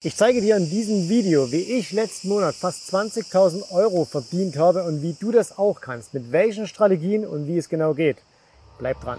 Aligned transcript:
Ich 0.00 0.14
zeige 0.14 0.40
dir 0.40 0.56
in 0.56 0.70
diesem 0.70 1.08
Video, 1.08 1.50
wie 1.50 1.76
ich 1.76 1.90
letzten 1.90 2.28
Monat 2.28 2.54
fast 2.54 2.88
20.000 2.94 3.72
Euro 3.72 4.04
verdient 4.04 4.56
habe 4.56 4.84
und 4.84 5.02
wie 5.02 5.16
du 5.18 5.32
das 5.32 5.58
auch 5.58 5.80
kannst, 5.80 6.14
mit 6.14 6.30
welchen 6.30 6.68
Strategien 6.68 7.26
und 7.26 7.48
wie 7.48 7.58
es 7.58 7.68
genau 7.68 7.94
geht. 7.94 8.18
Bleib 8.78 9.00
dran. 9.00 9.18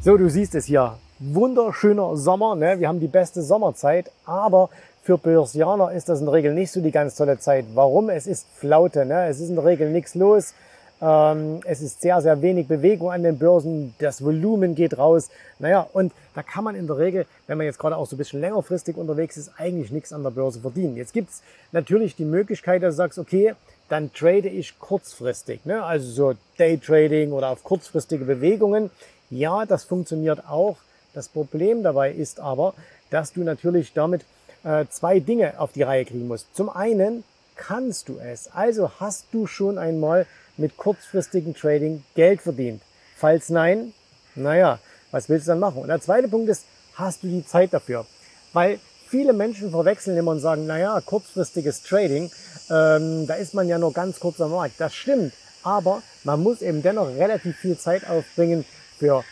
So, 0.00 0.16
du 0.16 0.30
siehst 0.30 0.54
es 0.54 0.66
hier. 0.66 0.98
Wunderschöner 1.18 2.16
Sommer. 2.16 2.54
Ne? 2.54 2.78
Wir 2.78 2.86
haben 2.86 3.00
die 3.00 3.08
beste 3.08 3.42
Sommerzeit, 3.42 4.12
aber 4.24 4.70
für 5.02 5.18
Börsianer 5.18 5.90
ist 5.90 6.08
das 6.08 6.20
in 6.20 6.26
der 6.26 6.34
Regel 6.34 6.54
nicht 6.54 6.70
so 6.70 6.80
die 6.80 6.92
ganz 6.92 7.16
tolle 7.16 7.40
Zeit. 7.40 7.64
Warum? 7.74 8.08
Es 8.10 8.28
ist 8.28 8.46
Flaute. 8.54 9.04
Ne? 9.04 9.26
Es 9.26 9.40
ist 9.40 9.48
in 9.48 9.56
der 9.56 9.64
Regel 9.64 9.90
nichts 9.90 10.14
los. 10.14 10.54
Ähm, 11.00 11.60
es 11.64 11.82
ist 11.82 12.00
sehr, 12.00 12.20
sehr 12.22 12.40
wenig 12.40 12.68
Bewegung 12.68 13.10
an 13.10 13.22
den 13.22 13.38
Börsen. 13.38 13.94
Das 13.98 14.24
Volumen 14.24 14.74
geht 14.74 14.96
raus. 14.96 15.28
Naja, 15.58 15.86
und 15.92 16.12
da 16.34 16.42
kann 16.42 16.64
man 16.64 16.74
in 16.74 16.86
der 16.86 16.98
Regel, 16.98 17.26
wenn 17.46 17.58
man 17.58 17.66
jetzt 17.66 17.78
gerade 17.78 17.96
auch 17.96 18.06
so 18.06 18.16
ein 18.16 18.18
bisschen 18.18 18.40
längerfristig 18.40 18.96
unterwegs 18.96 19.36
ist, 19.36 19.52
eigentlich 19.58 19.90
nichts 19.90 20.12
an 20.12 20.22
der 20.22 20.30
Börse 20.30 20.60
verdienen. 20.60 20.96
Jetzt 20.96 21.12
gibt's 21.12 21.42
natürlich 21.72 22.16
die 22.16 22.24
Möglichkeit, 22.24 22.82
dass 22.82 22.94
du 22.94 22.96
sagst, 22.96 23.18
okay, 23.18 23.54
dann 23.88 24.12
trade 24.12 24.48
ich 24.48 24.78
kurzfristig. 24.78 25.64
Ne? 25.64 25.82
Also 25.84 26.10
so 26.10 26.38
Daytrading 26.58 27.32
oder 27.32 27.50
auf 27.50 27.62
kurzfristige 27.62 28.24
Bewegungen. 28.24 28.90
Ja, 29.30 29.66
das 29.66 29.84
funktioniert 29.84 30.48
auch. 30.48 30.76
Das 31.14 31.28
Problem 31.28 31.82
dabei 31.82 32.12
ist 32.12 32.40
aber, 32.40 32.74
dass 33.10 33.32
du 33.32 33.40
natürlich 33.42 33.92
damit 33.92 34.24
äh, 34.64 34.86
zwei 34.90 35.20
Dinge 35.20 35.58
auf 35.58 35.72
die 35.72 35.82
Reihe 35.82 36.04
kriegen 36.04 36.26
musst. 36.26 36.54
Zum 36.54 36.68
einen 36.68 37.24
kannst 37.56 38.08
du 38.08 38.18
es. 38.18 38.48
Also 38.48 38.90
hast 39.00 39.26
du 39.32 39.46
schon 39.46 39.78
einmal 39.78 40.26
mit 40.56 40.76
kurzfristigem 40.76 41.54
Trading 41.54 42.04
Geld 42.14 42.42
verdient? 42.42 42.82
Falls 43.16 43.48
nein, 43.48 43.92
naja, 44.34 44.78
was 45.10 45.28
willst 45.28 45.46
du 45.46 45.52
dann 45.52 45.60
machen? 45.60 45.82
Und 45.82 45.88
der 45.88 46.00
zweite 46.00 46.28
Punkt 46.28 46.48
ist, 46.48 46.64
hast 46.94 47.22
du 47.22 47.28
die 47.28 47.46
Zeit 47.46 47.72
dafür? 47.72 48.06
Weil 48.52 48.78
viele 49.08 49.32
Menschen 49.32 49.70
verwechseln 49.70 50.16
immer 50.16 50.32
und 50.32 50.40
sagen, 50.40 50.66
naja, 50.66 51.00
kurzfristiges 51.00 51.82
Trading, 51.82 52.30
ähm, 52.70 53.26
da 53.26 53.34
ist 53.34 53.54
man 53.54 53.68
ja 53.68 53.78
nur 53.78 53.92
ganz 53.92 54.20
kurz 54.20 54.40
am 54.40 54.50
Markt. 54.50 54.74
Das 54.78 54.94
stimmt, 54.94 55.32
aber 55.62 56.02
man 56.24 56.42
muss 56.42 56.62
eben 56.62 56.82
dennoch 56.82 57.08
relativ 57.08 57.56
viel 57.56 57.78
Zeit 57.78 58.08
aufbringen 58.08 58.64
für 58.98 59.24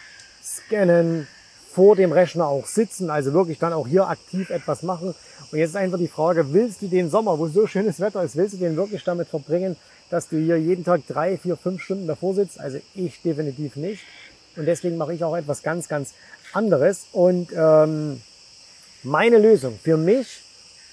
Scannen, 0.43 1.27
vor 1.75 1.97
dem 1.97 2.13
Rechner 2.13 2.47
auch 2.47 2.67
sitzen, 2.67 3.11
also 3.11 3.33
wirklich 3.33 3.59
dann 3.59 3.73
auch 3.73 3.89
hier 3.89 4.09
aktiv 4.09 4.51
etwas 4.51 4.85
machen. 4.85 5.15
Und 5.51 5.59
jetzt 5.59 5.71
ist 5.71 5.77
einfach 5.77 5.99
die 5.99 6.09
Frage, 6.09 6.53
willst 6.53 6.83
du 6.83 6.87
den 6.87 7.11
Sommer, 7.11 7.39
wo 7.39 7.49
so 7.49 7.67
schönes 7.67 7.99
Wetter 7.99 8.23
ist, 8.23 8.37
willst 8.37 8.55
du 8.55 8.59
den 8.59 8.77
wirklich 8.77 9.03
damit 9.03 9.29
verbringen, 9.29 9.77
dass 10.09 10.29
du 10.29 10.37
hier 10.39 10.57
jeden 10.57 10.85
Tag 10.85 11.03
drei, 11.09 11.37
vier, 11.37 11.57
fünf 11.57 11.83
Stunden 11.83 12.07
davor 12.07 12.35
sitzt. 12.35 12.61
Also 12.61 12.79
ich 12.95 13.21
definitiv 13.23 13.75
nicht. 13.75 14.03
Und 14.57 14.67
deswegen 14.67 14.97
mache 14.97 15.15
ich 15.15 15.25
auch 15.25 15.37
etwas 15.37 15.65
ganz, 15.65 15.89
ganz 15.89 16.15
anderes. 16.53 17.07
Und 17.11 17.49
ähm, 17.57 18.23
meine 19.03 19.39
Lösung 19.39 19.77
für 19.83 19.97
mich, 19.97 20.43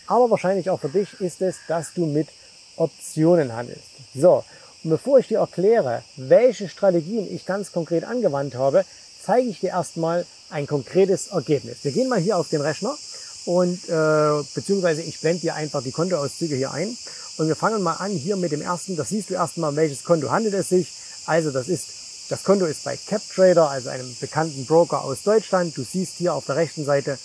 aber 0.07 0.31
wahrscheinlich 0.31 0.71
auch 0.71 0.79
für 0.79 0.89
dich, 0.89 1.21
ist 1.21 1.43
es, 1.43 1.57
dass 1.67 1.93
du 1.93 2.07
mit 2.07 2.27
Optionen 2.75 3.55
handelst. 3.55 4.15
So, 4.15 4.43
und 4.83 4.89
bevor 4.89 5.19
ich 5.19 5.27
dir 5.27 5.39
erkläre, 5.39 6.01
welche 6.17 6.67
Strategien 6.67 7.27
ich 7.31 7.45
ganz 7.45 7.71
konkret 7.71 8.03
angewandt 8.03 8.55
habe, 8.55 8.83
zeige 9.21 9.47
ich 9.47 9.59
dir 9.59 9.69
erstmal 9.69 10.25
ein 10.51 10.67
konkretes 10.67 11.27
Ergebnis. 11.27 11.77
Wir 11.83 11.91
gehen 11.91 12.09
mal 12.09 12.19
hier 12.19 12.37
auf 12.37 12.49
den 12.49 12.61
Rechner 12.61 12.97
und 13.45 13.89
äh, 13.89 14.43
beziehungsweise 14.53 15.01
ich 15.01 15.19
blende 15.19 15.41
dir 15.41 15.55
einfach 15.55 15.83
die 15.83 15.91
Kontoauszüge 15.91 16.55
hier 16.55 16.71
ein 16.71 16.95
und 17.37 17.47
wir 17.47 17.55
fangen 17.55 17.81
mal 17.81 17.93
an 17.93 18.11
hier 18.11 18.35
mit 18.35 18.51
dem 18.51 18.61
ersten. 18.61 18.95
Das 18.95 19.09
siehst 19.09 19.29
du 19.29 19.33
erstmal, 19.33 19.71
um 19.71 19.75
welches 19.75 20.03
Konto 20.03 20.29
handelt 20.29 20.53
es 20.53 20.69
sich. 20.69 20.91
Also 21.25 21.51
das 21.51 21.69
ist, 21.69 21.89
das 22.29 22.43
Konto 22.43 22.65
ist 22.65 22.83
bei 22.83 22.97
CapTrader, 22.97 23.69
also 23.69 23.89
einem 23.89 24.15
bekannten 24.19 24.65
Broker 24.65 25.03
aus 25.03 25.23
Deutschland. 25.23 25.75
Du 25.75 25.83
siehst 25.83 26.17
hier 26.17 26.33
auf 26.33 26.45
der 26.45 26.57
rechten 26.57 26.85
Seite 26.85 27.17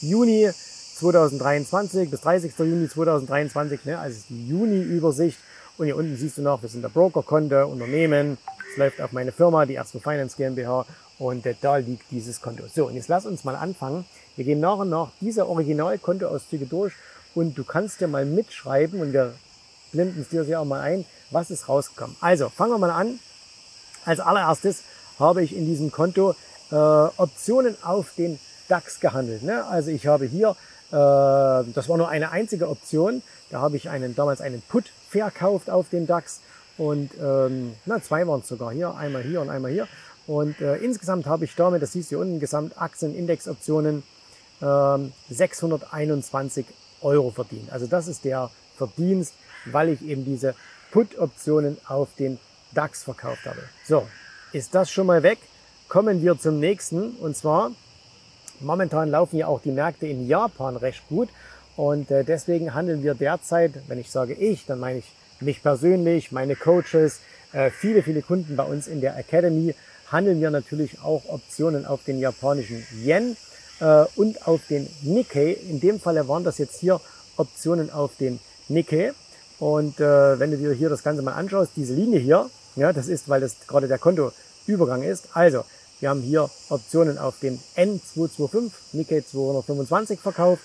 Juni 0.00 0.50
2023 0.96 2.10
bis 2.10 2.20
30. 2.20 2.52
Juni 2.58 2.88
2023, 2.88 3.84
ne? 3.84 3.98
also 3.98 4.20
die 4.28 4.48
Juni-Übersicht. 4.48 5.38
Und 5.76 5.86
hier 5.86 5.96
unten 5.96 6.16
siehst 6.16 6.38
du 6.38 6.42
noch, 6.42 6.62
wir 6.62 6.68
sind 6.68 6.82
der 6.82 6.88
Brokerkonto, 6.88 7.66
Unternehmen. 7.66 8.38
Es 8.70 8.76
läuft 8.76 9.00
auf 9.00 9.10
meine 9.10 9.32
Firma, 9.32 9.66
die 9.66 9.74
Ersten 9.74 10.00
Finance 10.00 10.36
GmbH. 10.36 10.86
Und 11.18 11.46
äh, 11.46 11.54
da 11.60 11.76
liegt 11.76 12.10
dieses 12.10 12.40
Konto. 12.40 12.64
So, 12.72 12.86
und 12.86 12.94
jetzt 12.94 13.08
lass 13.08 13.26
uns 13.26 13.44
mal 13.44 13.56
anfangen. 13.56 14.04
Wir 14.36 14.44
gehen 14.44 14.60
nach 14.60 14.78
und 14.78 14.90
nach 14.90 15.10
diese 15.20 15.48
Originalkontoauszüge 15.48 16.66
durch 16.66 16.92
und 17.34 17.56
du 17.56 17.64
kannst 17.64 18.00
dir 18.00 18.08
mal 18.08 18.24
mitschreiben 18.24 19.00
und 19.00 19.12
wir 19.12 19.34
blenden 19.92 20.22
es 20.22 20.28
dir 20.28 20.60
auch 20.60 20.64
mal 20.64 20.80
ein, 20.80 21.04
was 21.30 21.50
ist 21.50 21.68
rausgekommen. 21.68 22.16
Also, 22.20 22.48
fangen 22.48 22.72
wir 22.72 22.78
mal 22.78 22.90
an. 22.90 23.18
Als 24.04 24.20
allererstes 24.20 24.82
habe 25.18 25.42
ich 25.42 25.56
in 25.56 25.66
diesem 25.66 25.90
Konto 25.90 26.34
äh, 26.70 26.74
Optionen 26.74 27.76
auf 27.82 28.14
den 28.16 28.38
DAX 28.68 29.00
gehandelt. 29.00 29.42
Ne? 29.42 29.64
Also 29.66 29.90
ich 29.90 30.06
habe 30.06 30.26
hier, 30.26 30.50
äh, 30.90 30.92
das 30.92 31.88
war 31.88 31.96
nur 31.96 32.08
eine 32.08 32.30
einzige 32.30 32.68
Option, 32.68 33.22
da 33.50 33.60
habe 33.60 33.76
ich 33.76 33.88
einen, 33.88 34.14
damals 34.14 34.40
einen 34.40 34.62
Put 34.62 34.90
verkauft 35.08 35.70
auf 35.70 35.88
den 35.90 36.06
DAX 36.06 36.40
und 36.76 37.10
ähm, 37.22 37.74
na, 37.86 38.02
zwei 38.02 38.26
waren 38.26 38.40
es 38.40 38.48
sogar 38.48 38.72
hier, 38.72 38.94
einmal 38.94 39.22
hier 39.22 39.40
und 39.40 39.50
einmal 39.50 39.70
hier. 39.70 39.86
Und 40.26 40.60
äh, 40.60 40.76
insgesamt 40.76 41.26
habe 41.26 41.44
ich 41.44 41.54
damit, 41.54 41.82
das 41.82 41.92
siehst 41.92 42.10
du 42.10 42.16
hier 42.16 42.20
unten, 42.20 42.40
Gesamt 42.40 42.80
Aktienindexoptionen 42.80 44.02
äh, 44.60 44.98
621 45.30 46.66
Euro 47.02 47.30
verdient. 47.30 47.70
Also 47.72 47.86
das 47.86 48.08
ist 48.08 48.24
der 48.24 48.50
Verdienst, 48.76 49.34
weil 49.66 49.90
ich 49.90 50.02
eben 50.02 50.24
diese 50.24 50.54
Put-Optionen 50.90 51.76
auf 51.86 52.14
den 52.18 52.38
DAX 52.72 53.02
verkauft 53.02 53.46
habe. 53.46 53.60
So, 53.86 54.06
ist 54.52 54.74
das 54.74 54.90
schon 54.90 55.06
mal 55.06 55.22
weg? 55.22 55.38
Kommen 55.88 56.22
wir 56.22 56.38
zum 56.38 56.60
nächsten. 56.60 57.10
Und 57.16 57.36
zwar, 57.36 57.72
momentan 58.60 59.10
laufen 59.10 59.36
ja 59.36 59.46
auch 59.46 59.60
die 59.60 59.72
Märkte 59.72 60.06
in 60.06 60.26
Japan 60.26 60.76
recht 60.76 61.06
gut. 61.08 61.28
Und 61.76 62.10
äh, 62.10 62.24
deswegen 62.24 62.74
handeln 62.74 63.02
wir 63.02 63.14
derzeit, 63.14 63.72
wenn 63.88 63.98
ich 63.98 64.10
sage 64.10 64.34
ich, 64.34 64.64
dann 64.66 64.78
meine 64.78 65.00
ich 65.00 65.12
mich 65.40 65.62
persönlich, 65.62 66.32
meine 66.32 66.56
Coaches, 66.56 67.20
äh, 67.52 67.70
viele, 67.70 68.02
viele 68.02 68.22
Kunden 68.22 68.56
bei 68.56 68.64
uns 68.64 68.86
in 68.86 69.00
der 69.00 69.16
Academy, 69.16 69.74
handeln 70.14 70.40
wir 70.40 70.50
natürlich 70.50 71.00
auch 71.02 71.22
Optionen 71.28 71.84
auf 71.84 72.04
den 72.04 72.20
japanischen 72.20 72.86
Yen 73.04 73.36
äh, 73.80 74.04
und 74.14 74.46
auf 74.46 74.60
den 74.70 74.88
Nikkei. 75.02 75.52
In 75.68 75.80
dem 75.80 76.00
Falle 76.00 76.28
waren 76.28 76.44
das 76.44 76.58
jetzt 76.58 76.78
hier 76.78 77.00
Optionen 77.36 77.90
auf 77.90 78.12
den 78.16 78.38
Nikkei. 78.68 79.12
Und 79.58 79.98
äh, 79.98 80.38
wenn 80.38 80.52
du 80.52 80.56
dir 80.56 80.72
hier 80.72 80.88
das 80.88 81.02
Ganze 81.02 81.22
mal 81.22 81.32
anschaust, 81.32 81.72
diese 81.76 81.94
Linie 81.94 82.20
hier, 82.20 82.48
ja, 82.76 82.92
das 82.92 83.08
ist, 83.08 83.28
weil 83.28 83.40
das 83.40 83.56
gerade 83.66 83.88
der 83.88 83.98
Kontoübergang 83.98 85.02
ist. 85.02 85.28
Also, 85.34 85.64
wir 85.98 86.10
haben 86.10 86.22
hier 86.22 86.48
Optionen 86.68 87.18
auf 87.18 87.40
den 87.40 87.60
N225, 87.76 88.70
Nikkei 88.92 89.20
225 89.20 90.20
verkauft. 90.20 90.62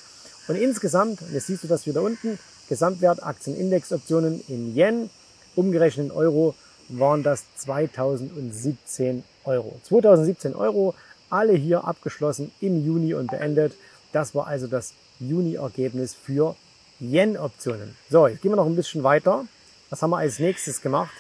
Und 0.47 0.57
insgesamt, 0.57 1.21
jetzt 1.33 1.47
siehst 1.47 1.63
du 1.63 1.67
das 1.67 1.87
wieder 1.87 2.01
unten, 2.01 2.37
Gesamtwert 2.67 3.23
Aktienindexoptionen 3.23 4.43
in 4.47 4.75
Yen, 4.75 5.09
umgerechnet 5.55 6.07
in 6.07 6.11
Euro, 6.11 6.53
waren 6.89 7.23
das 7.23 7.43
2017 7.57 9.23
Euro. 9.45 9.79
2017 9.83 10.55
Euro, 10.55 10.95
alle 11.29 11.53
hier 11.53 11.85
abgeschlossen 11.85 12.51
im 12.59 12.83
Juni 12.83 13.13
und 13.13 13.31
beendet. 13.31 13.73
Das 14.11 14.33
war 14.35 14.47
also 14.47 14.67
das 14.67 14.93
Juni-Ergebnis 15.19 16.15
für 16.15 16.55
Yen-Optionen. 16.99 17.95
So, 18.09 18.27
jetzt 18.27 18.41
gehen 18.41 18.51
wir 18.51 18.55
noch 18.55 18.65
ein 18.65 18.75
bisschen 18.75 19.03
weiter. 19.03 19.45
Was 19.89 20.01
haben 20.01 20.11
wir 20.11 20.17
als 20.17 20.39
nächstes 20.39 20.81
gemacht? 20.81 21.11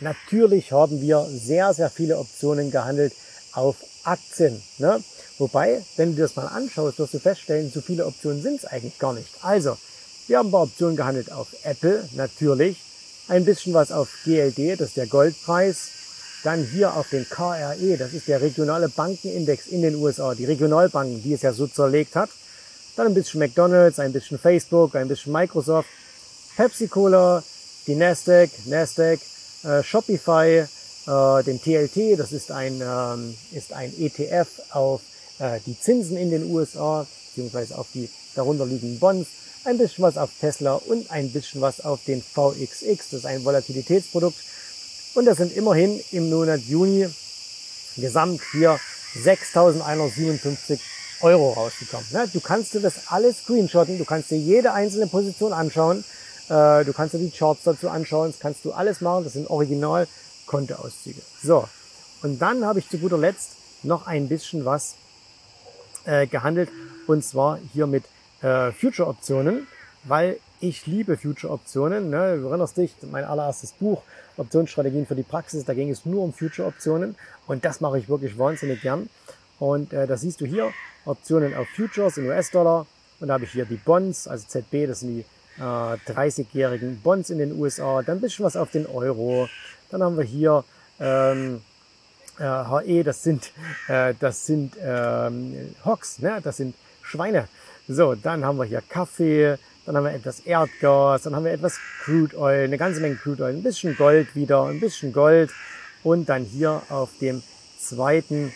Natürlich 0.00 0.72
haben 0.72 1.00
wir 1.00 1.24
sehr, 1.24 1.72
sehr 1.74 1.90
viele 1.90 2.18
Optionen 2.18 2.70
gehandelt 2.70 3.12
auf 3.52 3.76
Aktien. 4.04 4.62
Ne? 4.78 5.02
Wobei, 5.38 5.82
wenn 5.96 6.10
du 6.10 6.16
dir 6.16 6.22
das 6.22 6.36
mal 6.36 6.46
anschaust, 6.46 6.98
wirst 6.98 7.14
du 7.14 7.18
feststellen, 7.18 7.70
so 7.70 7.80
viele 7.80 8.06
Optionen 8.06 8.42
sind 8.42 8.56
es 8.56 8.64
eigentlich 8.64 8.98
gar 8.98 9.12
nicht. 9.12 9.28
Also, 9.42 9.76
wir 10.26 10.38
haben 10.38 10.48
ein 10.48 10.52
paar 10.52 10.62
Optionen 10.62 10.96
gehandelt 10.96 11.30
auf 11.32 11.48
Apple, 11.64 12.08
natürlich. 12.14 12.78
Ein 13.28 13.44
bisschen 13.44 13.74
was 13.74 13.90
auf 13.90 14.08
GLD, 14.24 14.78
das 14.78 14.88
ist 14.88 14.96
der 14.96 15.08
Goldpreis. 15.08 15.88
Dann 16.44 16.64
hier 16.64 16.94
auf 16.94 17.08
den 17.10 17.28
KRE, 17.28 17.96
das 17.98 18.12
ist 18.12 18.28
der 18.28 18.40
regionale 18.40 18.88
Bankenindex 18.88 19.66
in 19.66 19.82
den 19.82 19.96
USA, 19.96 20.34
die 20.34 20.44
Regionalbanken, 20.44 21.22
die 21.24 21.32
es 21.34 21.42
ja 21.42 21.52
so 21.52 21.66
zerlegt 21.66 22.14
hat. 22.14 22.30
Dann 22.94 23.08
ein 23.08 23.14
bisschen 23.14 23.40
McDonald's, 23.40 23.98
ein 23.98 24.12
bisschen 24.12 24.38
Facebook, 24.38 24.94
ein 24.94 25.08
bisschen 25.08 25.32
Microsoft, 25.32 25.88
Pepsi 26.56 26.86
Cola, 26.86 27.42
die 27.88 27.96
Nasdaq, 27.96 28.50
Nasdaq, 28.66 29.18
äh, 29.64 29.82
Shopify, 29.82 30.64
äh, 31.06 31.42
den 31.42 31.60
TLT, 31.60 32.16
das 32.16 32.30
ist 32.30 32.52
ein, 32.52 32.80
ähm, 32.80 33.34
ist 33.50 33.72
ein 33.72 33.92
ETF 33.98 34.46
auf 34.70 35.00
äh, 35.40 35.58
die 35.66 35.78
Zinsen 35.78 36.16
in 36.16 36.30
den 36.30 36.48
USA, 36.48 37.04
beziehungsweise 37.28 37.76
auf 37.76 37.88
die 37.92 38.08
darunter 38.36 38.66
liegenden 38.66 39.00
Bonds, 39.00 39.28
ein 39.66 39.78
bisschen 39.78 40.02
was 40.02 40.16
auf 40.16 40.30
Tesla 40.40 40.74
und 40.74 41.10
ein 41.10 41.30
bisschen 41.32 41.60
was 41.60 41.80
auf 41.84 42.00
den 42.04 42.22
VXX, 42.22 43.10
das 43.10 43.20
ist 43.20 43.26
ein 43.26 43.44
Volatilitätsprodukt. 43.44 44.36
Und 45.14 45.24
das 45.24 45.38
sind 45.38 45.56
immerhin 45.56 46.00
im 46.12 46.30
Monat 46.30 46.60
Juni 46.60 47.08
gesamt 47.96 48.40
hier 48.52 48.78
6.157 49.24 50.78
Euro 51.22 51.52
rausgekommen. 51.52 52.06
Du 52.32 52.40
kannst 52.40 52.74
dir 52.74 52.80
das 52.80 53.08
alles 53.08 53.38
screenshotten, 53.38 53.98
du 53.98 54.04
kannst 54.04 54.30
dir 54.30 54.38
jede 54.38 54.72
einzelne 54.72 55.06
Position 55.06 55.52
anschauen, 55.52 56.04
äh, 56.48 56.84
du 56.84 56.92
kannst 56.92 57.14
dir 57.14 57.18
die 57.18 57.30
Charts 57.30 57.62
dazu 57.64 57.88
anschauen, 57.88 58.30
das 58.30 58.40
kannst 58.40 58.64
du 58.64 58.72
alles 58.72 59.00
machen, 59.00 59.24
das 59.24 59.32
sind 59.32 59.48
original 59.48 60.06
Kontoauszüge. 60.46 61.22
So, 61.42 61.66
und 62.22 62.40
dann 62.40 62.64
habe 62.64 62.78
ich 62.78 62.88
zu 62.88 62.98
guter 62.98 63.18
Letzt 63.18 63.52
noch 63.82 64.06
ein 64.06 64.28
bisschen 64.28 64.64
was 64.64 64.94
äh, 66.04 66.26
gehandelt. 66.26 66.70
Und 67.06 67.24
zwar 67.24 67.58
hier 67.72 67.86
mit 67.86 68.04
äh, 68.42 68.72
Future-Optionen, 68.72 69.66
weil 70.04 70.38
ich 70.60 70.86
liebe 70.86 71.16
Future-Optionen. 71.16 72.10
Ne? 72.10 72.38
Du 72.38 72.48
erinnerst 72.48 72.76
dich, 72.76 72.94
mein 73.10 73.24
allererstes 73.24 73.72
Buch, 73.72 74.02
Optionsstrategien 74.36 75.06
für 75.06 75.14
die 75.14 75.22
Praxis, 75.22 75.64
da 75.64 75.74
ging 75.74 75.90
es 75.90 76.04
nur 76.04 76.22
um 76.22 76.32
Future-Optionen 76.32 77.16
und 77.46 77.64
das 77.64 77.80
mache 77.80 77.98
ich 77.98 78.08
wirklich 78.08 78.38
wahnsinnig 78.38 78.82
gern. 78.82 79.08
Und 79.58 79.92
äh, 79.92 80.06
da 80.06 80.16
siehst 80.16 80.40
du 80.40 80.46
hier 80.46 80.72
Optionen 81.04 81.54
auf 81.54 81.66
Futures 81.74 82.18
in 82.18 82.26
US-Dollar 82.26 82.86
und 83.20 83.28
da 83.28 83.34
habe 83.34 83.44
ich 83.44 83.52
hier 83.52 83.64
die 83.64 83.76
Bonds, 83.76 84.28
also 84.28 84.46
ZB, 84.46 84.86
das 84.86 85.00
sind 85.00 85.16
die 85.16 85.24
äh, 85.58 85.62
30-jährigen 85.62 87.00
Bonds 87.00 87.30
in 87.30 87.38
den 87.38 87.58
USA, 87.58 88.02
dann 88.02 88.18
ein 88.18 88.20
bisschen 88.20 88.44
was 88.44 88.56
auf 88.56 88.70
den 88.70 88.86
Euro, 88.86 89.48
dann 89.90 90.02
haben 90.02 90.16
wir 90.18 90.24
hier 90.24 90.64
ähm, 91.00 91.62
äh, 92.38 92.42
HE, 92.42 93.04
das 93.04 93.22
sind, 93.22 93.52
äh, 93.88 94.14
das 94.20 94.46
sind 94.46 94.76
ähm, 94.82 95.74
Hocks, 95.84 96.18
ne? 96.18 96.40
das 96.42 96.58
sind 96.58 96.74
Schweine. 97.06 97.48
So, 97.88 98.14
dann 98.14 98.44
haben 98.44 98.58
wir 98.58 98.64
hier 98.64 98.82
Kaffee, 98.86 99.56
dann 99.84 99.96
haben 99.96 100.04
wir 100.04 100.12
etwas 100.12 100.40
Erdgas, 100.40 101.22
dann 101.22 101.36
haben 101.36 101.44
wir 101.44 101.52
etwas 101.52 101.78
Crude 102.04 102.36
Oil, 102.36 102.64
eine 102.64 102.78
ganze 102.78 103.00
Menge 103.00 103.16
Crude 103.16 103.44
Oil, 103.44 103.54
ein 103.54 103.62
bisschen 103.62 103.96
Gold 103.96 104.34
wieder, 104.34 104.64
ein 104.64 104.80
bisschen 104.80 105.12
Gold 105.12 105.50
und 106.02 106.28
dann 106.28 106.44
hier 106.44 106.82
auf 106.88 107.10
dem 107.20 107.42
zweiten 107.80 108.52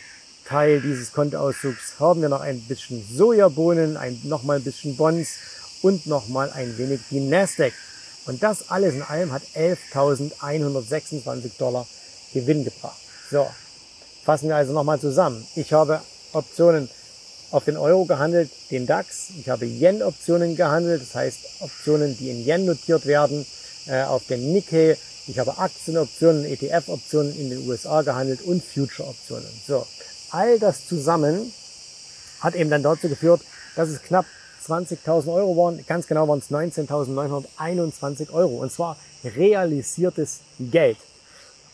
Teil 0.46 0.80
dieses 0.80 1.12
Kontoauszugs 1.12 2.00
haben 2.00 2.22
wir 2.22 2.28
noch 2.28 2.40
ein 2.40 2.60
bisschen 2.62 3.04
Sojabohnen, 3.08 3.96
ein, 3.96 4.20
nochmal 4.24 4.56
ein 4.56 4.64
bisschen 4.64 4.96
Bonds 4.96 5.78
und 5.82 6.06
nochmal 6.06 6.50
ein 6.50 6.76
wenig 6.76 7.00
die 7.10 7.20
Nasdaq. 7.20 7.72
Und 8.26 8.42
das 8.42 8.68
alles 8.68 8.94
in 8.94 9.02
allem 9.02 9.30
hat 9.32 9.42
11.126 9.54 11.56
Dollar 11.56 11.86
Gewinn 12.34 12.64
gebracht. 12.64 12.98
So, 13.30 13.48
fassen 14.24 14.48
wir 14.48 14.56
also 14.56 14.72
nochmal 14.72 14.98
zusammen. 14.98 15.46
Ich 15.54 15.72
habe 15.72 16.00
Optionen 16.32 16.88
auf 17.50 17.64
den 17.64 17.76
Euro 17.76 18.04
gehandelt, 18.04 18.50
den 18.70 18.86
DAX. 18.86 19.30
Ich 19.38 19.48
habe 19.48 19.66
Yen-Optionen 19.66 20.56
gehandelt, 20.56 21.02
das 21.02 21.14
heißt 21.14 21.38
Optionen, 21.60 22.16
die 22.16 22.30
in 22.30 22.46
Yen 22.46 22.64
notiert 22.64 23.06
werden, 23.06 23.44
äh, 23.86 24.02
auf 24.02 24.26
den 24.26 24.52
Nikkei. 24.52 24.96
Ich 25.26 25.38
habe 25.38 25.58
Aktienoptionen, 25.58 26.44
ETF-Optionen 26.44 27.34
in 27.36 27.50
den 27.50 27.68
USA 27.68 28.02
gehandelt 28.02 28.42
und 28.42 28.64
Future-Optionen. 28.64 29.48
So, 29.66 29.86
all 30.30 30.58
das 30.58 30.86
zusammen 30.86 31.52
hat 32.40 32.54
eben 32.54 32.70
dann 32.70 32.82
dazu 32.82 33.08
geführt, 33.08 33.42
dass 33.76 33.88
es 33.88 34.02
knapp 34.02 34.26
20.000 34.66 35.32
Euro 35.32 35.56
waren. 35.56 35.84
Ganz 35.86 36.06
genau 36.06 36.28
waren 36.28 36.38
es 36.38 36.50
19.921 36.50 38.32
Euro. 38.32 38.56
Und 38.56 38.72
zwar 38.72 38.96
realisiertes 39.24 40.40
Geld. 40.58 40.98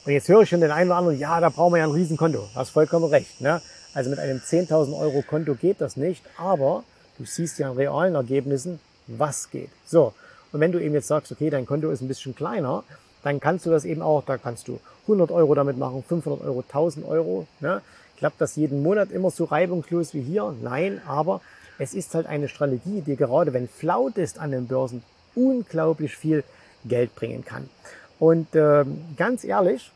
Und 0.04 0.12
jetzt 0.12 0.28
höre 0.28 0.42
ich 0.42 0.48
schon 0.48 0.60
den 0.60 0.70
einen 0.70 0.90
oder 0.90 0.98
anderen, 0.98 1.18
ja, 1.18 1.40
da 1.40 1.48
brauchen 1.48 1.72
wir 1.74 1.78
ja 1.78 1.84
ein 1.84 1.90
Riesenkonto. 1.90 2.48
Hast 2.54 2.70
vollkommen 2.70 3.06
recht. 3.06 3.40
Ne? 3.40 3.60
Also 3.96 4.10
mit 4.10 4.18
einem 4.18 4.40
10.000 4.40 4.94
Euro 4.94 5.22
Konto 5.22 5.54
geht 5.54 5.80
das 5.80 5.96
nicht, 5.96 6.22
aber 6.36 6.84
du 7.16 7.24
siehst 7.24 7.58
ja 7.58 7.70
an 7.70 7.78
realen 7.78 8.14
Ergebnissen, 8.14 8.78
was 9.06 9.50
geht. 9.50 9.70
So, 9.86 10.12
und 10.52 10.60
wenn 10.60 10.70
du 10.70 10.78
eben 10.78 10.92
jetzt 10.92 11.08
sagst, 11.08 11.32
okay, 11.32 11.48
dein 11.48 11.64
Konto 11.64 11.90
ist 11.90 12.02
ein 12.02 12.08
bisschen 12.08 12.34
kleiner, 12.34 12.84
dann 13.22 13.40
kannst 13.40 13.64
du 13.64 13.70
das 13.70 13.86
eben 13.86 14.02
auch, 14.02 14.22
da 14.22 14.36
kannst 14.36 14.68
du 14.68 14.80
100 15.04 15.30
Euro 15.30 15.54
damit 15.54 15.78
machen, 15.78 16.04
500 16.06 16.44
Euro, 16.46 16.60
1000 16.60 17.08
Euro. 17.08 17.46
Ne? 17.60 17.80
Klappt 18.18 18.38
das 18.38 18.56
jeden 18.56 18.82
Monat 18.82 19.10
immer 19.10 19.30
so 19.30 19.44
reibungslos 19.44 20.12
wie 20.12 20.20
hier? 20.20 20.54
Nein, 20.60 21.00
aber 21.06 21.40
es 21.78 21.94
ist 21.94 22.14
halt 22.14 22.26
eine 22.26 22.48
Strategie, 22.48 23.00
die 23.00 23.16
gerade 23.16 23.54
wenn 23.54 23.66
flaut 23.66 24.18
ist 24.18 24.38
an 24.38 24.50
den 24.50 24.66
Börsen, 24.66 25.02
unglaublich 25.34 26.14
viel 26.18 26.44
Geld 26.84 27.14
bringen 27.14 27.46
kann. 27.46 27.70
Und 28.18 28.54
äh, 28.54 28.84
ganz 29.16 29.42
ehrlich, 29.42 29.90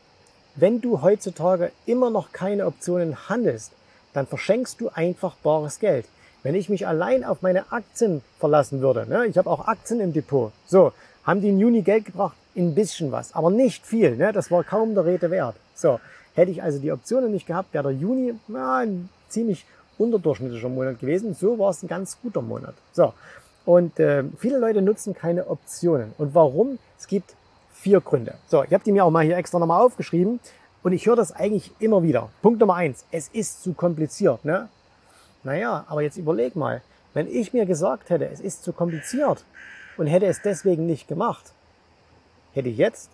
wenn 0.55 0.81
du 0.81 1.03
heutzutage 1.03 1.71
immer 1.85 2.09
noch 2.09 2.31
keine 2.31 2.65
Optionen 2.65 3.29
handelst, 3.29 3.73
dann 4.13 4.27
verschenkst 4.27 4.79
du 4.81 4.89
einfach 4.89 5.35
bares 5.35 5.79
Geld. 5.79 6.05
Wenn 6.43 6.55
ich 6.55 6.69
mich 6.69 6.87
allein 6.87 7.23
auf 7.23 7.41
meine 7.41 7.71
Aktien 7.71 8.21
verlassen 8.39 8.81
würde, 8.81 9.07
ne, 9.07 9.25
ich 9.27 9.37
habe 9.37 9.49
auch 9.49 9.67
Aktien 9.67 9.99
im 9.99 10.13
Depot, 10.13 10.51
so, 10.65 10.91
haben 11.23 11.41
die 11.41 11.49
im 11.49 11.59
Juni 11.59 11.81
Geld 11.81 12.05
gebracht? 12.05 12.35
Ein 12.55 12.73
bisschen 12.75 13.11
was, 13.11 13.33
aber 13.35 13.49
nicht 13.51 13.85
viel. 13.85 14.17
Ne? 14.17 14.33
Das 14.33 14.51
war 14.51 14.63
kaum 14.63 14.95
der 14.95 15.05
Rede 15.05 15.29
wert. 15.29 15.55
So, 15.75 15.99
hätte 16.33 16.51
ich 16.51 16.61
also 16.63 16.79
die 16.79 16.91
Optionen 16.91 17.31
nicht 17.31 17.47
gehabt, 17.47 17.73
wäre 17.73 17.83
der 17.83 17.93
Juni 17.93 18.33
na, 18.47 18.79
ein 18.79 19.09
ziemlich 19.29 19.65
unterdurchschnittlicher 19.97 20.67
Monat 20.67 20.99
gewesen. 20.99 21.35
So 21.35 21.57
war 21.59 21.69
es 21.69 21.83
ein 21.83 21.87
ganz 21.87 22.17
guter 22.21 22.41
Monat. 22.41 22.73
So, 22.91 23.13
und 23.65 23.99
äh, 23.99 24.23
viele 24.37 24.57
Leute 24.57 24.81
nutzen 24.81 25.13
keine 25.13 25.47
Optionen. 25.47 26.13
Und 26.17 26.33
warum? 26.33 26.79
Es 26.97 27.07
gibt 27.07 27.35
vier 27.71 28.01
Gründe. 28.01 28.35
So, 28.47 28.63
ich 28.63 28.73
habe 28.73 28.83
die 28.83 28.91
mir 28.91 29.05
auch 29.05 29.11
mal 29.11 29.23
hier 29.23 29.37
extra 29.37 29.59
nochmal 29.59 29.85
aufgeschrieben. 29.85 30.39
Und 30.83 30.93
ich 30.93 31.05
höre 31.05 31.15
das 31.15 31.31
eigentlich 31.31 31.71
immer 31.79 32.01
wieder. 32.01 32.29
Punkt 32.41 32.59
Nummer 32.59 32.75
eins, 32.75 33.05
es 33.11 33.27
ist 33.29 33.61
zu 33.61 33.73
kompliziert. 33.73 34.43
Ne? 34.45 34.69
Naja, 35.43 35.85
aber 35.87 36.01
jetzt 36.01 36.17
überleg 36.17 36.55
mal, 36.55 36.81
wenn 37.13 37.27
ich 37.27 37.53
mir 37.53 37.65
gesagt 37.65 38.09
hätte, 38.09 38.27
es 38.29 38.39
ist 38.39 38.63
zu 38.63 38.73
kompliziert 38.73 39.45
und 39.97 40.07
hätte 40.07 40.25
es 40.25 40.41
deswegen 40.41 40.85
nicht 40.85 41.07
gemacht, 41.07 41.53
hätte 42.53 42.69
ich 42.69 42.77
jetzt 42.77 43.11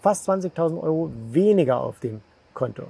fast 0.00 0.28
20.000 0.28 0.80
Euro 0.82 1.10
weniger 1.30 1.80
auf 1.80 2.00
dem 2.00 2.22
Konto. 2.54 2.84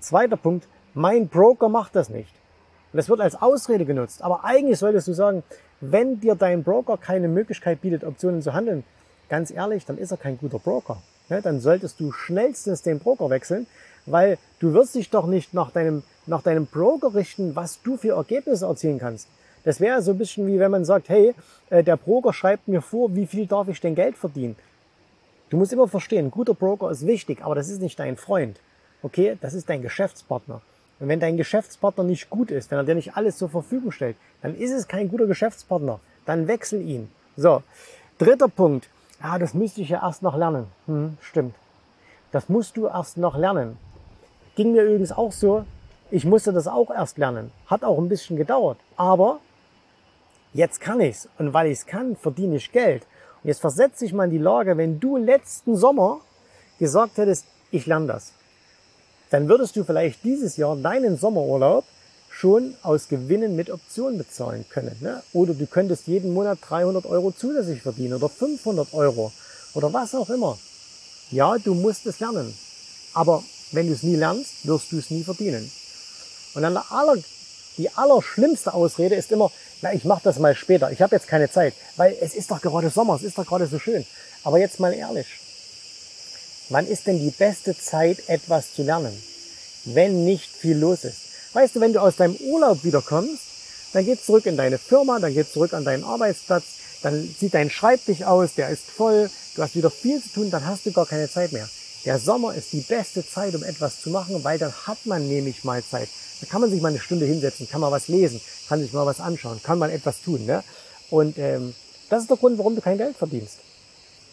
Zweiter 0.00 0.36
Punkt, 0.36 0.66
mein 0.94 1.28
Broker 1.28 1.68
macht 1.68 1.94
das 1.94 2.08
nicht. 2.08 2.34
Und 2.92 2.96
das 2.96 3.08
wird 3.08 3.20
als 3.20 3.40
Ausrede 3.40 3.84
genutzt. 3.84 4.22
Aber 4.22 4.44
eigentlich 4.44 4.78
solltest 4.78 5.06
du 5.08 5.12
sagen, 5.12 5.44
wenn 5.80 6.20
dir 6.20 6.34
dein 6.34 6.64
Broker 6.64 6.96
keine 6.96 7.28
Möglichkeit 7.28 7.80
bietet, 7.80 8.04
Optionen 8.04 8.42
zu 8.42 8.52
handeln, 8.52 8.84
ganz 9.28 9.50
ehrlich, 9.50 9.84
dann 9.84 9.98
ist 9.98 10.10
er 10.10 10.16
kein 10.16 10.36
guter 10.38 10.58
Broker 10.58 11.00
ne, 11.32 11.42
dann 11.42 11.60
solltest 11.60 11.98
du 11.98 12.12
schnellstens 12.12 12.82
den 12.82 12.98
Broker 12.98 13.30
wechseln, 13.30 13.66
weil 14.06 14.38
du 14.60 14.72
wirst 14.74 14.94
dich 14.94 15.10
doch 15.10 15.26
nicht 15.26 15.54
nach 15.54 15.70
deinem, 15.70 16.02
nach 16.26 16.42
deinem 16.42 16.66
Broker 16.66 17.14
richten, 17.14 17.56
was 17.56 17.80
du 17.82 17.96
für 17.96 18.16
Ergebnisse 18.16 18.66
erzielen 18.66 18.98
kannst. 18.98 19.28
Das 19.64 19.80
wäre 19.80 20.02
so 20.02 20.12
ein 20.12 20.18
bisschen 20.18 20.46
wie 20.46 20.58
wenn 20.58 20.70
man 20.70 20.84
sagt, 20.84 21.08
hey, 21.08 21.34
äh, 21.70 21.82
der 21.82 21.96
Broker 21.96 22.32
schreibt 22.32 22.68
mir 22.68 22.82
vor, 22.82 23.14
wie 23.14 23.26
viel 23.26 23.46
darf 23.46 23.68
ich 23.68 23.80
denn 23.80 23.94
Geld 23.94 24.16
verdienen. 24.16 24.56
Du 25.50 25.56
musst 25.56 25.72
immer 25.72 25.88
verstehen, 25.88 26.30
guter 26.30 26.54
Broker 26.54 26.90
ist 26.90 27.06
wichtig, 27.06 27.42
aber 27.42 27.54
das 27.54 27.68
ist 27.68 27.80
nicht 27.80 27.98
dein 27.98 28.16
Freund. 28.16 28.58
Okay, 29.02 29.36
das 29.40 29.54
ist 29.54 29.68
dein 29.68 29.82
Geschäftspartner. 29.82 30.60
Und 30.98 31.08
wenn 31.08 31.20
dein 31.20 31.36
Geschäftspartner 31.36 32.04
nicht 32.04 32.30
gut 32.30 32.50
ist, 32.50 32.70
wenn 32.70 32.78
er 32.78 32.84
dir 32.84 32.94
nicht 32.94 33.16
alles 33.16 33.36
zur 33.38 33.48
Verfügung 33.48 33.90
stellt, 33.90 34.16
dann 34.40 34.54
ist 34.54 34.72
es 34.72 34.88
kein 34.88 35.08
guter 35.08 35.26
Geschäftspartner. 35.26 36.00
Dann 36.26 36.46
wechsel 36.46 36.80
ihn. 36.80 37.08
So, 37.36 37.62
dritter 38.18 38.48
Punkt 38.48 38.88
ja, 39.22 39.38
das 39.38 39.54
müsste 39.54 39.82
ich 39.82 39.90
ja 39.90 40.02
erst 40.02 40.22
noch 40.22 40.36
lernen. 40.36 40.66
Hm, 40.86 41.16
stimmt. 41.20 41.54
Das 42.32 42.48
musst 42.48 42.76
du 42.76 42.86
erst 42.86 43.16
noch 43.16 43.36
lernen. 43.36 43.76
Ging 44.56 44.72
mir 44.72 44.82
übrigens 44.82 45.12
auch 45.12 45.32
so. 45.32 45.64
Ich 46.10 46.24
musste 46.24 46.52
das 46.52 46.66
auch 46.66 46.90
erst 46.90 47.18
lernen. 47.18 47.52
Hat 47.66 47.84
auch 47.84 47.98
ein 47.98 48.08
bisschen 48.08 48.36
gedauert. 48.36 48.78
Aber 48.96 49.40
jetzt 50.52 50.80
kann 50.80 51.00
ich's. 51.00 51.28
Und 51.38 51.54
weil 51.54 51.70
ich's 51.70 51.86
kann, 51.86 52.16
verdiene 52.16 52.56
ich 52.56 52.72
Geld. 52.72 53.06
Und 53.42 53.48
jetzt 53.48 53.60
versetze 53.60 54.04
ich 54.04 54.12
mal 54.12 54.24
in 54.24 54.30
die 54.30 54.38
Lage, 54.38 54.76
wenn 54.76 54.98
du 54.98 55.16
letzten 55.16 55.76
Sommer 55.76 56.20
gesagt 56.78 57.16
hättest, 57.16 57.46
ich 57.70 57.86
lerne 57.86 58.06
das. 58.06 58.34
Dann 59.30 59.48
würdest 59.48 59.76
du 59.76 59.84
vielleicht 59.84 60.24
dieses 60.24 60.56
Jahr 60.56 60.76
deinen 60.76 61.16
Sommerurlaub 61.16 61.84
schon 62.42 62.74
aus 62.82 63.06
Gewinnen 63.06 63.54
mit 63.54 63.70
Optionen 63.70 64.18
bezahlen 64.18 64.64
können. 64.68 64.96
Ne? 64.98 65.22
Oder 65.32 65.54
du 65.54 65.64
könntest 65.64 66.08
jeden 66.08 66.34
Monat 66.34 66.58
300 66.68 67.06
Euro 67.06 67.30
zusätzlich 67.30 67.82
verdienen 67.82 68.14
oder 68.14 68.28
500 68.28 68.92
Euro 68.94 69.30
oder 69.74 69.92
was 69.92 70.12
auch 70.16 70.28
immer. 70.28 70.58
Ja, 71.30 71.56
du 71.58 71.72
musst 71.72 72.04
es 72.04 72.18
lernen. 72.18 72.52
Aber 73.14 73.44
wenn 73.70 73.86
du 73.86 73.92
es 73.92 74.02
nie 74.02 74.16
lernst, 74.16 74.66
wirst 74.66 74.90
du 74.90 74.98
es 74.98 75.10
nie 75.10 75.22
verdienen. 75.22 75.70
Und 76.54 76.62
dann 76.62 76.76
aller, 76.76 77.14
die 77.78 77.88
allerschlimmste 77.90 78.74
Ausrede 78.74 79.14
ist 79.14 79.30
immer, 79.30 79.52
na, 79.80 79.92
ich 79.92 80.04
mache 80.04 80.22
das 80.24 80.40
mal 80.40 80.56
später. 80.56 80.90
Ich 80.90 81.00
habe 81.00 81.14
jetzt 81.14 81.28
keine 81.28 81.48
Zeit, 81.48 81.74
weil 81.96 82.16
es 82.20 82.34
ist 82.34 82.50
doch 82.50 82.60
gerade 82.60 82.90
Sommer, 82.90 83.14
es 83.14 83.22
ist 83.22 83.38
doch 83.38 83.46
gerade 83.46 83.68
so 83.68 83.78
schön. 83.78 84.04
Aber 84.42 84.58
jetzt 84.58 84.80
mal 84.80 84.92
ehrlich, 84.92 85.28
wann 86.70 86.88
ist 86.88 87.06
denn 87.06 87.20
die 87.20 87.30
beste 87.30 87.78
Zeit, 87.78 88.28
etwas 88.28 88.74
zu 88.74 88.82
lernen, 88.82 89.16
wenn 89.84 90.24
nicht 90.24 90.50
viel 90.50 90.76
los 90.76 91.04
ist? 91.04 91.21
Weißt 91.52 91.76
du, 91.76 91.80
wenn 91.80 91.92
du 91.92 92.00
aus 92.00 92.16
deinem 92.16 92.36
Urlaub 92.36 92.82
wiederkommst, 92.84 93.42
dann 93.92 94.04
geht's 94.04 94.24
zurück 94.24 94.46
in 94.46 94.56
deine 94.56 94.78
Firma, 94.78 95.18
dann 95.18 95.34
geht's 95.34 95.52
zurück 95.52 95.74
an 95.74 95.84
deinen 95.84 96.04
Arbeitsplatz, 96.04 96.64
dann 97.02 97.28
sieht 97.38 97.54
dein 97.54 97.70
Schreibtisch 97.70 98.22
aus, 98.22 98.54
der 98.54 98.70
ist 98.70 98.90
voll, 98.90 99.28
du 99.54 99.62
hast 99.62 99.74
wieder 99.74 99.90
viel 99.90 100.22
zu 100.22 100.30
tun, 100.30 100.50
dann 100.50 100.66
hast 100.66 100.86
du 100.86 100.92
gar 100.92 101.06
keine 101.06 101.28
Zeit 101.30 101.52
mehr. 101.52 101.68
Der 102.04 102.18
Sommer 102.18 102.54
ist 102.54 102.72
die 102.72 102.80
beste 102.80 103.26
Zeit, 103.26 103.54
um 103.54 103.62
etwas 103.62 104.00
zu 104.00 104.10
machen, 104.10 104.42
weil 104.42 104.58
dann 104.58 104.72
hat 104.72 105.04
man 105.04 105.28
nämlich 105.28 105.62
mal 105.62 105.84
Zeit. 105.84 106.08
Da 106.40 106.46
kann 106.46 106.60
man 106.60 106.70
sich 106.70 106.80
mal 106.80 106.88
eine 106.88 106.98
Stunde 106.98 107.26
hinsetzen, 107.26 107.68
kann 107.68 107.80
mal 107.80 107.92
was 107.92 108.08
lesen, 108.08 108.40
kann 108.68 108.80
sich 108.80 108.92
mal 108.92 109.06
was 109.06 109.20
anschauen, 109.20 109.60
kann 109.62 109.78
man 109.78 109.90
etwas 109.90 110.22
tun. 110.22 110.44
Ne? 110.46 110.64
Und 111.10 111.38
ähm, 111.38 111.74
das 112.08 112.22
ist 112.22 112.30
der 112.30 112.36
Grund, 112.36 112.58
warum 112.58 112.74
du 112.74 112.80
kein 112.80 112.98
Geld 112.98 113.16
verdienst. 113.16 113.58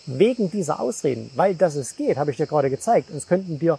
Wegen 0.06 0.50
dieser 0.50 0.80
Ausreden, 0.80 1.30
weil 1.36 1.54
das 1.54 1.76
es 1.76 1.96
geht, 1.96 2.18
habe 2.18 2.32
ich 2.32 2.38
dir 2.38 2.48
gerade 2.48 2.70
gezeigt. 2.70 3.12
Und 3.12 3.18
es 3.18 3.28
könnten 3.28 3.60
dir 3.60 3.78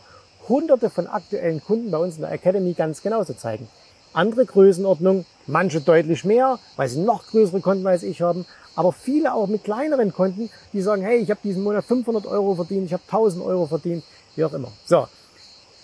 hunderte 0.49 0.91
von 0.91 1.07
aktuellen 1.07 1.63
Kunden 1.63 1.91
bei 1.91 1.99
uns 1.99 2.17
in 2.17 2.23
der 2.23 2.33
Academy 2.33 2.73
ganz 2.73 3.03
genauso 3.03 3.35
zeigen. 3.35 3.69
Andere 4.13 4.45
Größenordnung, 4.45 5.25
manche 5.47 5.81
deutlich 5.81 6.25
mehr, 6.25 6.59
weil 6.77 6.89
sie 6.89 7.01
noch 7.01 7.27
größere 7.27 7.61
Konten 7.61 7.87
als 7.87 8.03
ich 8.03 8.23
haben, 8.23 8.45
aber 8.75 8.93
viele 8.93 9.35
auch 9.35 9.47
mit 9.47 9.65
kleineren 9.65 10.13
Konten, 10.13 10.51
die 10.73 10.83
sagen, 10.83 11.03
hey, 11.03 11.19
ich 11.19 11.31
habe 11.31 11.41
diesen 11.45 11.63
Monat 11.63 11.85
500 11.85 12.27
Euro 12.27 12.55
verdient, 12.57 12.87
ich 12.87 12.93
habe 12.93 13.03
1000 13.07 13.45
Euro 13.45 13.67
verdient, 13.67 14.03
wie 14.35 14.45
auch 14.45 14.53
immer. 14.53 14.73
So, 14.85 15.07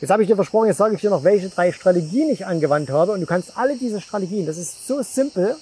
Jetzt 0.01 0.11
habe 0.11 0.23
ich 0.23 0.29
dir 0.29 0.37
versprochen, 0.37 0.67
jetzt 0.67 0.77
sage 0.77 0.95
ich 0.95 1.01
dir 1.01 1.09
noch, 1.09 1.25
welche 1.25 1.49
drei 1.49 1.73
Strategien 1.73 2.29
ich 2.29 2.45
angewandt 2.45 2.91
habe. 2.91 3.13
Und 3.13 3.21
du 3.21 3.27
kannst 3.27 3.57
alle 3.57 3.77
diese 3.77 4.03
Strategien, 4.03 4.45
das 4.45 4.59
ist 4.59 4.87
so 4.87 5.01
simpel, 5.01 5.57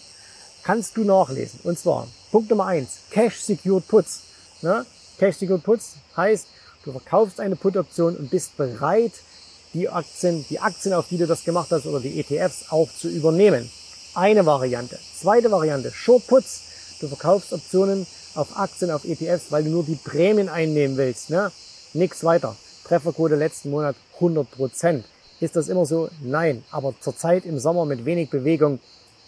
kannst 0.65 0.97
du 0.97 1.05
nachlesen. 1.05 1.61
Und 1.63 1.79
zwar 1.79 2.09
Punkt 2.33 2.51
Nummer 2.51 2.67
eins: 2.67 3.03
Cash 3.11 3.43
Secured 3.43 3.87
Puts. 3.87 4.23
Ne? 4.63 4.85
Cash 5.19 5.37
Secured 5.37 5.63
Puts 5.63 5.99
heißt, 6.17 6.49
du 6.85 6.93
verkaufst 6.93 7.41
eine 7.41 7.57
Put-Option 7.57 8.17
und 8.17 8.31
bist 8.31 8.57
bereit, 8.57 9.13
die 9.73 9.89
Aktien, 9.89 10.45
die 10.49 10.61
Aktien, 10.61 10.95
auf 10.95 11.09
die 11.09 11.19
du 11.19 11.27
das 11.27 11.45
gemacht 11.45 11.69
hast 11.71 11.87
oder 11.87 12.01
die 12.01 12.21
ETFs 12.21 12.71
auch 12.71 12.89
zu 12.93 13.09
übernehmen. 13.09 13.69
Eine 14.15 14.47
Variante. 14.47 14.99
Zweite 15.21 15.51
Variante, 15.51 15.91
Short 15.91 16.27
Puts. 16.29 16.99
Du 17.01 17.09
verkaufst 17.09 17.53
Optionen 17.53 18.07
auf 18.37 18.57
Aktien, 18.57 18.91
auf 18.91 19.05
ETFs, 19.05 19.51
weil 19.51 19.65
du 19.65 19.71
nur 19.71 19.83
die 19.83 19.97
Prämien 19.97 20.49
einnehmen 20.49 20.97
willst. 20.97 21.31
Ne? 21.31 21.51
Nix 21.93 22.23
weiter. 22.23 22.55
Trefferquote 22.85 23.35
letzten 23.35 23.71
Monat 23.71 23.97
100 24.15 24.49
Prozent. 24.51 25.05
Ist 25.41 25.57
das 25.57 25.69
immer 25.69 25.87
so? 25.87 26.09
Nein. 26.23 26.63
Aber 26.71 26.95
zurzeit 27.01 27.45
im 27.45 27.59
Sommer 27.59 27.85
mit 27.85 28.05
wenig 28.05 28.31
Bewegung 28.31 28.79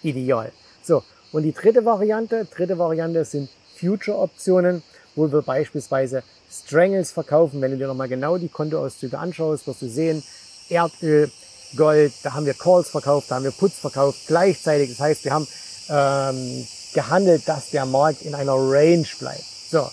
ideal. 0.03 0.53
So. 0.83 1.03
Und 1.33 1.43
die 1.43 1.53
dritte 1.53 1.85
Variante, 1.85 2.45
dritte 2.45 2.79
Variante 2.79 3.25
sind 3.25 3.49
Future-Optionen, 3.79 4.83
wo 5.17 5.31
wir 5.31 5.43
beispielsweise 5.43 6.23
Strangles 6.51 7.11
verkaufen. 7.11 7.61
Wenn 7.61 7.73
du 7.73 7.79
dir 7.79 7.89
nochmal 7.89 8.09
genau 8.09 8.39
die 8.39 8.49
Kontoauszüge 8.49 9.19
anschaust, 9.19 9.67
wirst 9.67 9.83
du 9.83 9.89
sehen, 9.89 10.23
Erdöl, 10.69 11.31
Gold, 11.75 12.13
da 12.23 12.35
haben 12.35 12.47
wir 12.47 12.55
Calls 12.55 12.91
verkauft, 12.91 13.31
da 13.31 13.37
haben 13.37 13.45
wir 13.45 13.51
Puts 13.51 13.79
verkauft 13.79 14.21
gleichzeitig. 14.27 14.91
Das 14.91 15.01
heißt, 15.01 15.25
wir 15.25 15.33
haben 15.33 15.49
ähm, 15.89 16.67
gehandelt, 16.95 17.49
dass 17.49 17.71
der 17.71 17.87
Markt 17.87 18.23
in 18.23 18.35
einer 18.35 18.55
Range 18.55 19.07
bleibt. 19.19 19.45
So. 19.71 19.89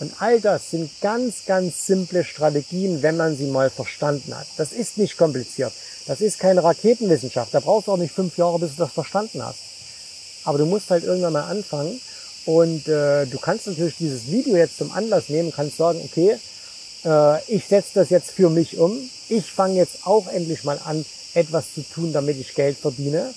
Und 0.00 0.12
all 0.18 0.40
das 0.40 0.70
sind 0.70 0.90
ganz, 1.00 1.46
ganz 1.46 1.86
simple 1.86 2.24
Strategien, 2.24 3.02
wenn 3.02 3.16
man 3.16 3.36
sie 3.36 3.46
mal 3.46 3.70
verstanden 3.70 4.36
hat. 4.36 4.46
Das 4.56 4.72
ist 4.72 4.98
nicht 4.98 5.16
kompliziert. 5.16 5.72
Das 6.06 6.20
ist 6.20 6.38
keine 6.38 6.62
Raketenwissenschaft. 6.62 7.54
Da 7.54 7.60
brauchst 7.60 7.86
du 7.86 7.92
auch 7.92 7.96
nicht 7.96 8.12
fünf 8.12 8.36
Jahre, 8.36 8.58
bis 8.58 8.72
du 8.72 8.82
das 8.82 8.92
verstanden 8.92 9.42
hast. 9.42 9.60
Aber 10.44 10.58
du 10.58 10.66
musst 10.66 10.90
halt 10.90 11.04
irgendwann 11.04 11.32
mal 11.32 11.44
anfangen. 11.44 12.00
Und 12.46 12.86
äh, 12.88 13.26
du 13.26 13.38
kannst 13.38 13.66
natürlich 13.66 13.96
dieses 13.96 14.30
Video 14.30 14.56
jetzt 14.56 14.78
zum 14.78 14.92
Anlass 14.92 15.28
nehmen, 15.28 15.52
kannst 15.52 15.78
sagen, 15.78 16.00
okay, 16.04 16.36
äh, 17.04 17.44
ich 17.52 17.66
setze 17.66 17.90
das 17.94 18.10
jetzt 18.10 18.30
für 18.30 18.50
mich 18.50 18.78
um. 18.78 18.98
Ich 19.28 19.50
fange 19.50 19.76
jetzt 19.76 20.06
auch 20.06 20.28
endlich 20.28 20.64
mal 20.64 20.78
an, 20.84 21.04
etwas 21.34 21.74
zu 21.74 21.82
tun, 21.82 22.12
damit 22.12 22.38
ich 22.38 22.54
Geld 22.54 22.76
verdiene. 22.76 23.32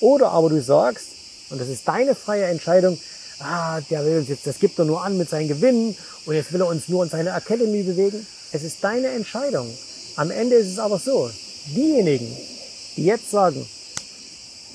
Oder 0.00 0.30
aber 0.30 0.50
du 0.50 0.62
sagst, 0.62 1.06
und 1.50 1.60
das 1.60 1.68
ist 1.68 1.86
deine 1.88 2.14
freie 2.14 2.44
Entscheidung, 2.44 2.98
ah, 3.40 3.80
der 3.90 4.04
will 4.04 4.18
uns 4.18 4.28
jetzt, 4.28 4.46
das 4.46 4.58
gibt 4.58 4.78
er 4.78 4.84
nur 4.84 5.02
an 5.02 5.16
mit 5.16 5.30
seinen 5.30 5.48
Gewinnen 5.48 5.96
und 6.26 6.34
jetzt 6.34 6.52
will 6.52 6.60
er 6.60 6.68
uns 6.68 6.88
nur 6.88 7.04
in 7.04 7.10
seine 7.10 7.30
Academy 7.30 7.82
bewegen. 7.82 8.26
Es 8.52 8.62
ist 8.62 8.82
deine 8.82 9.08
Entscheidung. 9.08 9.68
Am 10.16 10.30
Ende 10.30 10.56
ist 10.56 10.68
es 10.68 10.78
aber 10.78 10.98
so, 10.98 11.30
diejenigen, 11.74 12.36
die 12.96 13.04
jetzt 13.04 13.30
sagen, 13.30 13.66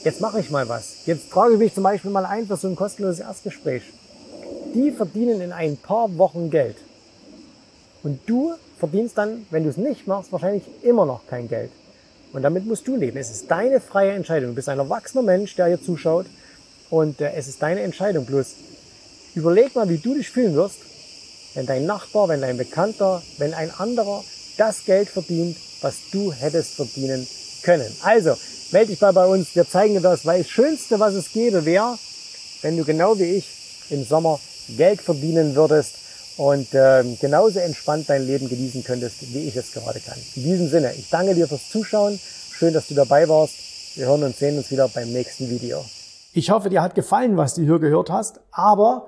jetzt 0.03 0.21
mache 0.21 0.39
ich 0.39 0.49
mal 0.49 0.67
was, 0.69 1.05
jetzt 1.05 1.31
trage 1.31 1.53
ich 1.53 1.59
mich 1.59 1.73
zum 1.73 1.83
Beispiel 1.83 2.11
mal 2.11 2.25
ein 2.25 2.47
für 2.47 2.57
so 2.57 2.67
ein 2.67 2.75
kostenloses 2.75 3.19
Erstgespräch, 3.19 3.83
die 4.73 4.91
verdienen 4.91 5.41
in 5.41 5.51
ein 5.51 5.77
paar 5.77 6.17
Wochen 6.17 6.49
Geld. 6.49 6.77
Und 8.03 8.19
du 8.27 8.53
verdienst 8.77 9.17
dann, 9.17 9.45
wenn 9.49 9.63
du 9.63 9.69
es 9.69 9.77
nicht 9.77 10.07
machst, 10.07 10.31
wahrscheinlich 10.31 10.63
immer 10.83 11.05
noch 11.05 11.27
kein 11.27 11.47
Geld. 11.47 11.71
Und 12.31 12.43
damit 12.43 12.65
musst 12.65 12.87
du 12.87 12.95
leben. 12.95 13.17
Es 13.17 13.31
ist 13.31 13.49
deine 13.49 13.81
freie 13.81 14.11
Entscheidung. 14.11 14.51
Du 14.51 14.55
bist 14.55 14.69
ein 14.69 14.79
erwachsener 14.79 15.23
Mensch, 15.23 15.55
der 15.55 15.67
hier 15.67 15.81
zuschaut. 15.81 16.27
Und 16.89 17.19
äh, 17.21 17.33
es 17.33 17.47
ist 17.47 17.61
deine 17.61 17.81
Entscheidung. 17.81 18.25
Bloß 18.25 18.55
überleg 19.35 19.75
mal, 19.75 19.89
wie 19.89 19.97
du 19.97 20.13
dich 20.13 20.29
fühlen 20.29 20.55
wirst, 20.55 20.79
wenn 21.55 21.65
dein 21.65 21.85
Nachbar, 21.85 22.29
wenn 22.29 22.41
dein 22.41 22.57
Bekannter, 22.57 23.21
wenn 23.37 23.53
ein 23.53 23.71
anderer 23.77 24.23
das 24.57 24.85
Geld 24.85 25.09
verdient, 25.09 25.57
was 25.81 25.95
du 26.11 26.31
hättest 26.31 26.75
verdienen 26.75 27.27
können. 27.63 27.91
Also, 28.03 28.35
melde 28.71 28.91
dich 28.91 29.01
mal 29.01 29.13
bei 29.13 29.25
uns. 29.25 29.55
Wir 29.55 29.67
zeigen 29.67 29.95
dir 29.95 30.01
das, 30.01 30.25
weil 30.25 30.43
das 30.43 30.49
Schönste, 30.49 30.99
was 30.99 31.13
es 31.13 31.31
gäbe, 31.31 31.65
wäre, 31.65 31.97
wenn 32.61 32.77
du 32.77 32.83
genau 32.83 33.17
wie 33.17 33.35
ich 33.35 33.47
im 33.89 34.03
Sommer 34.03 34.39
Geld 34.77 35.01
verdienen 35.01 35.55
würdest 35.55 35.95
und 36.37 36.73
äh, 36.73 37.03
genauso 37.19 37.59
entspannt 37.59 38.09
dein 38.09 38.25
Leben 38.25 38.47
genießen 38.47 38.83
könntest, 38.83 39.33
wie 39.33 39.47
ich 39.47 39.55
es 39.55 39.71
gerade 39.71 39.99
kann. 39.99 40.17
In 40.35 40.43
diesem 40.43 40.69
Sinne, 40.69 40.93
ich 40.93 41.09
danke 41.09 41.35
dir 41.35 41.47
fürs 41.47 41.69
Zuschauen. 41.69 42.19
Schön, 42.51 42.73
dass 42.73 42.87
du 42.87 42.93
dabei 42.93 43.27
warst. 43.27 43.55
Wir 43.95 44.05
hören 44.05 44.23
und 44.23 44.37
sehen 44.37 44.57
uns 44.57 44.71
wieder 44.71 44.87
beim 44.87 45.11
nächsten 45.11 45.49
Video. 45.49 45.83
Ich 46.33 46.51
hoffe, 46.51 46.69
dir 46.69 46.81
hat 46.81 46.95
gefallen, 46.95 47.37
was 47.37 47.55
du 47.55 47.63
hier 47.63 47.79
gehört 47.79 48.09
hast, 48.09 48.39
aber 48.51 49.07